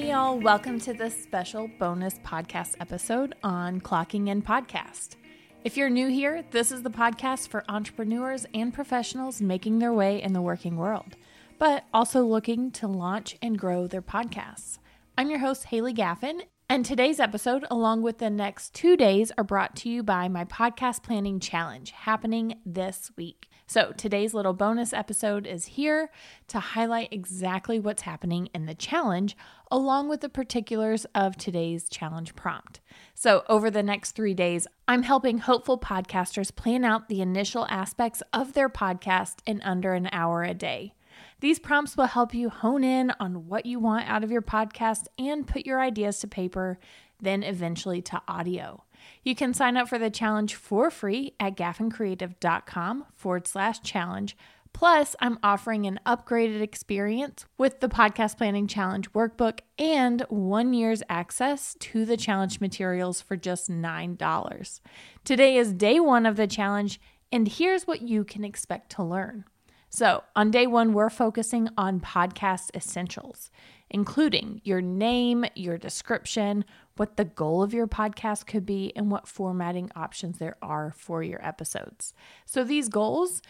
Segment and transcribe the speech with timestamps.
[0.00, 5.16] Hey, y'all, welcome to this special bonus podcast episode on Clocking In Podcast.
[5.62, 10.22] If you're new here, this is the podcast for entrepreneurs and professionals making their way
[10.22, 11.16] in the working world,
[11.58, 14.78] but also looking to launch and grow their podcasts.
[15.18, 19.44] I'm your host, Haley Gaffin, and today's episode, along with the next two days, are
[19.44, 23.49] brought to you by my podcast planning challenge happening this week.
[23.70, 26.10] So, today's little bonus episode is here
[26.48, 29.36] to highlight exactly what's happening in the challenge,
[29.70, 32.80] along with the particulars of today's challenge prompt.
[33.14, 38.24] So, over the next three days, I'm helping hopeful podcasters plan out the initial aspects
[38.32, 40.94] of their podcast in under an hour a day.
[41.38, 45.06] These prompts will help you hone in on what you want out of your podcast
[45.16, 46.80] and put your ideas to paper,
[47.20, 48.82] then eventually to audio.
[49.22, 54.36] You can sign up for the challenge for free at gaffincreative.com forward slash challenge.
[54.72, 61.02] Plus, I'm offering an upgraded experience with the Podcast Planning Challenge workbook and one year's
[61.08, 64.80] access to the challenge materials for just $9.
[65.24, 67.00] Today is day one of the challenge,
[67.32, 69.44] and here's what you can expect to learn.
[69.92, 73.50] So, on day one, we're focusing on podcast essentials,
[73.90, 76.64] including your name, your description,
[76.96, 81.24] what the goal of your podcast could be, and what formatting options there are for
[81.24, 82.14] your episodes.
[82.46, 83.42] So, these goals,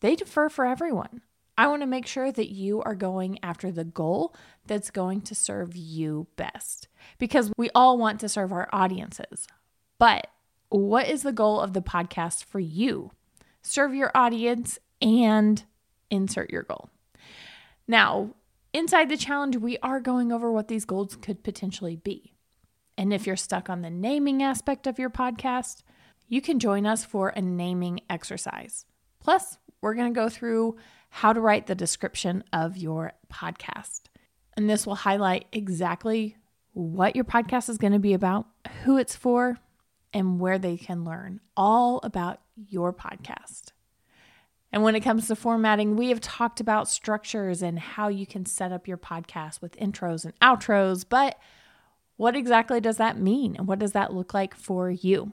[0.00, 1.22] they differ for everyone.
[1.56, 4.34] I want to make sure that you are going after the goal
[4.66, 9.46] that's going to serve you best because we all want to serve our audiences.
[9.98, 10.26] But
[10.68, 13.12] what is the goal of the podcast for you?
[13.62, 15.64] Serve your audience and
[16.10, 16.90] insert your goal.
[17.86, 18.34] Now,
[18.72, 22.34] inside the challenge, we are going over what these goals could potentially be.
[22.96, 25.82] And if you're stuck on the naming aspect of your podcast,
[26.28, 28.84] you can join us for a naming exercise.
[29.20, 30.76] Plus, we're going to go through
[31.08, 34.02] how to write the description of your podcast.
[34.56, 36.36] And this will highlight exactly
[36.72, 38.46] what your podcast is going to be about,
[38.84, 39.58] who it's for,
[40.12, 43.72] and where they can learn all about your podcast.
[44.72, 48.46] And when it comes to formatting, we have talked about structures and how you can
[48.46, 51.38] set up your podcast with intros and outros, but
[52.16, 53.56] what exactly does that mean?
[53.56, 55.32] And what does that look like for you?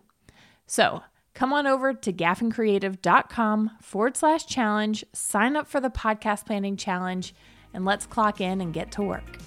[0.66, 1.03] So
[1.34, 7.36] come on over to gaffincreative.com forward slash challenge, sign up for the podcast planning challenge,
[7.74, 9.38] and let's clock in and get to work.